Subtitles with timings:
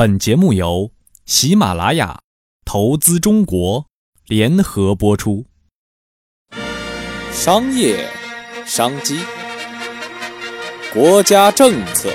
[0.00, 0.92] 本节目由
[1.26, 2.20] 喜马拉雅
[2.64, 3.84] 投资中国
[4.28, 5.44] 联合播出。
[7.30, 8.08] 商业
[8.64, 9.20] 商机，
[10.94, 12.10] 国家政策，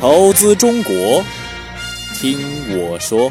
[0.00, 1.22] 投资中国，
[2.14, 2.38] 听
[2.78, 3.30] 我说。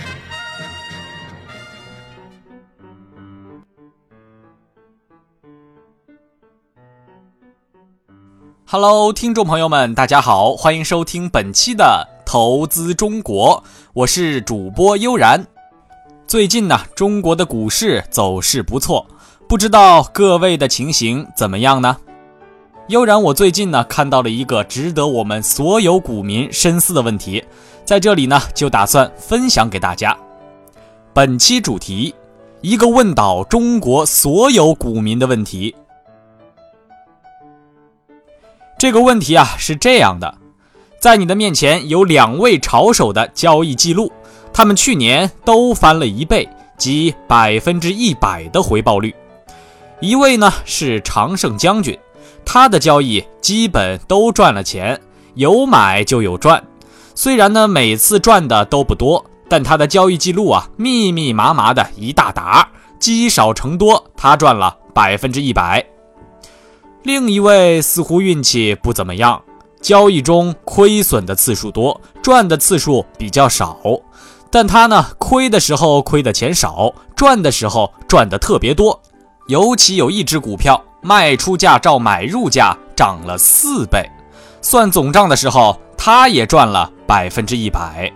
[8.67, 13.63] Hello，听众朋友们，大家好，欢迎收听本期的《投资中国》，
[13.93, 15.45] 我是主播悠然。
[16.25, 19.05] 最近呢，中国的股市走势不错，
[19.47, 21.95] 不知道各位的情形怎么样呢？
[22.87, 27.45] 悠然，我最近呢看到了一个值得我们所有股民深思的问题，
[27.85, 30.17] 在这里呢就打算分享给大家。
[31.13, 32.15] 本期主题：
[32.61, 35.75] 一个问倒中国所有股民的问题。
[38.79, 40.35] 这个问题啊是这样的，
[41.03, 44.09] 在你的面前有两位炒手的交易记录，
[44.53, 49.13] 他们去年都翻了一倍，即百分之一百的回报率。
[49.99, 51.99] 一位呢是常胜将军，
[52.45, 54.97] 他的交易基本都赚了钱，
[55.33, 56.63] 有买就有赚。
[57.13, 62.65] 虽然呢每次赚的都不多，但他的交易记录啊密密麻麻的一大沓，
[62.97, 65.85] 积少成多，他赚了百分之一百。
[67.03, 69.43] 另一位似乎运气不怎么样，
[69.83, 73.77] 交易中亏损的次数多，赚的次数比较少。
[74.49, 78.99] 但他呢，亏的时候亏的钱少，赚的时候赚的特别多。
[79.47, 84.09] 尤其有一只股票，卖出价照买入价涨了四倍，
[84.61, 88.09] 算总账的时候，他也赚了百分之一百。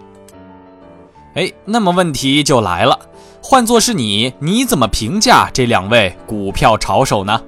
[1.34, 2.98] 哎，那么问题就来了，
[3.44, 7.42] 换作是你，你怎么评价这两位股票炒手呢？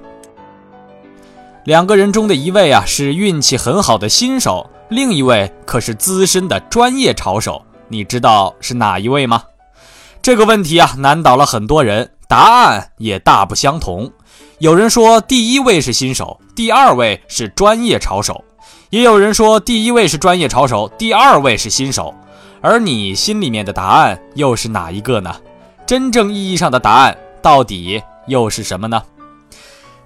[1.70, 7.64] 两个人中的一位啊是运气很好的新手，另一位可是资深的专业炒手。
[7.86, 9.44] 你知道是哪一位吗？
[10.20, 14.10] 这个问题啊难倒了很多人，答案也大不相同。
[14.58, 18.34] 有人说第一位是新手，第二位是专业炒手；
[18.90, 22.12] 也有人说第一位是专业炒手，第二位是新手。
[22.60, 25.32] 而你心里面的答案又是哪一个呢？
[25.86, 29.00] 真正意义上的答案到底又是什么呢？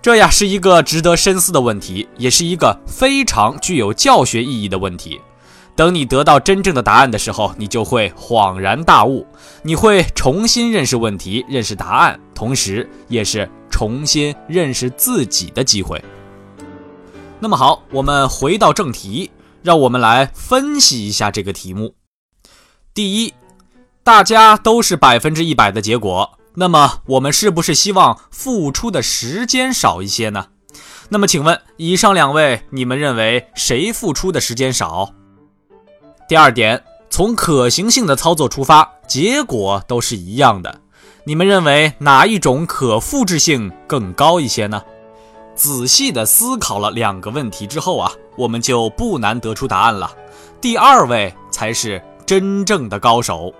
[0.05, 5.19] 这呀是一个值得深思的问题，也是一个非常具有教学意义的问题。
[5.75, 9.27] 等你得到真正的答案的时候，你就会恍然大悟，
[9.63, 16.05] 你会重新认识问题、认识答案，同时也是重新认识自己的机会。
[17.41, 19.31] 那么好，我们回到正题，
[19.63, 21.95] 让我们来分析一下这个题目。
[22.93, 23.33] 第一，
[24.03, 26.39] 大家都是百分之一百的结果。
[26.57, 30.47] 那么我们是不是希望付出的时间少一些呢？
[31.09, 35.13] 那么请问以上两位，你们认为谁付出的时间少？
[36.29, 40.81] 第二点，从可行性的操作出发，结果都是一样的，
[41.25, 44.83] 你们认为哪一种可复制性更高一些呢？
[45.55, 50.11] 仔细的思考了两个问题之后啊，我们就不难得出答案了，
[50.61, 53.55] 第二位才是真正的高手。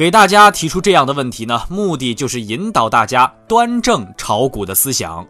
[0.00, 5.26] 给大家提出这样的问题呢，目的就是引导大家端正炒股的思想。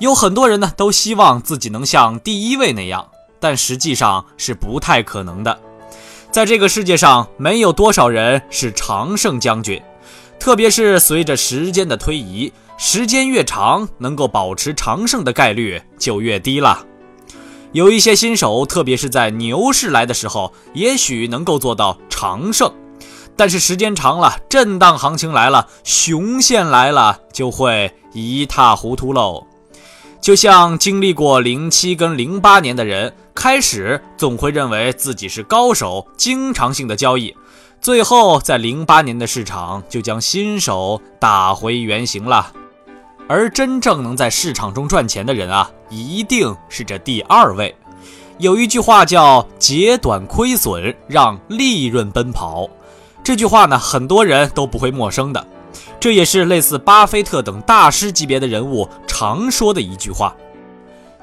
[0.00, 3.08] 有很多人呢都希望自己能像第一位那样，
[3.40, 5.58] 但实际上是不太可能的。
[6.30, 9.80] 在这个世界上，没有多少人是常胜将军，
[10.38, 16.84] 特别是随着时间的推移，时间越长，能够保持常胜的概率就越低了。
[17.72, 22.70] 有一些新手，特别是在牛市来的时候，也许能够做到常胜。
[23.36, 29.46] 但是时间长了，震荡行情来了，熊线来了，就会一塌糊涂喽。
[30.20, 37.34] 就像经历过零七跟零八年的人，开始总会认为自己是高手，经常性的交易，
[37.80, 42.52] 最后在零八年的市场就将新手打回原形了。
[43.28, 47.74] 而真正能在市场中赚钱的人啊，一定是这第二位。
[48.38, 52.68] 有一句话叫“截短亏损，让利润奔跑”。
[53.24, 55.46] 这句话呢，很多人都不会陌生的，
[56.00, 60.34] 这也是类似巴菲特等大师级别的人物常说的一句话：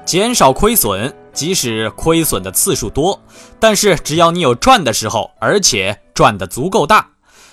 [0.06, 3.20] 减少亏损，即使亏损的次数多，
[3.58, 7.06] 但是只要你有赚的时候，而且赚的足够大，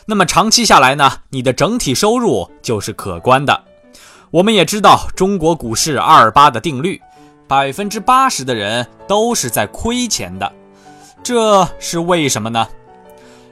[0.06, 3.64] 那么长期下来呢，你的整体收入就是可观的。
[4.32, 7.02] 我们也知道中国股市二八的定律，
[7.48, 10.50] 百分之八十的人都是在亏钱的，
[11.22, 12.66] 这是为什么呢？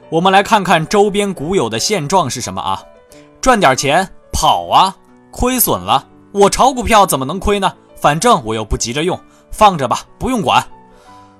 [0.08, 2.80] 我们来看看周边股友的现状是什么啊？
[3.40, 4.96] 赚点钱跑啊，
[5.32, 7.72] 亏损了，我炒股票怎么能亏呢？
[7.96, 9.18] 反正我又不急着用，
[9.50, 10.64] 放着吧，不用管。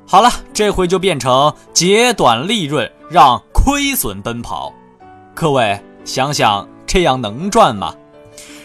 [0.04, 4.72] 好了，这回就变成截短利润，让亏损奔跑。
[5.32, 7.94] 各位想想，这样能赚吗？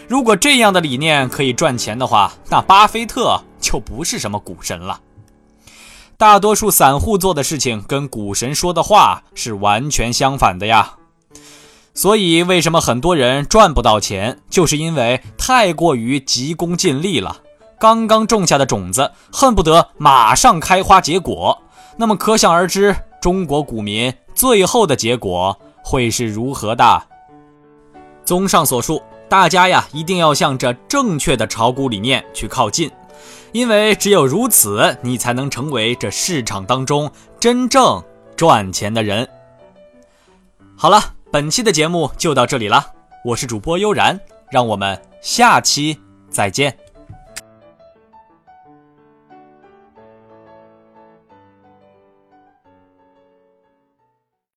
[0.08, 5.00] 如果这样的理念可以赚钱的话，那巴菲特就不是什么股神了。
[6.22, 10.92] 大多数散户做的事情跟股神说的话是完全相反的呀。
[11.94, 17.38] 所以，为什么很多人赚不到钱，就是因为太过于急功近利了。
[17.76, 21.60] 刚刚种下的种子，恨不得马上开花结果。
[21.96, 27.02] 那么，可想而知，中国股民最后的结果会是如何的？
[28.24, 32.88] 综上所述，大家呀，一定要向着正确的炒股理念去靠近，
[33.52, 38.02] 因为只有如此，你才能成为这市场当中真正
[38.36, 39.28] 赚钱的人。
[40.76, 41.14] 好了。
[41.32, 42.92] 本期的节目就到这里了，
[43.24, 44.20] 我是主播悠然，
[44.50, 45.98] 让我们下期
[46.28, 46.81] 再见。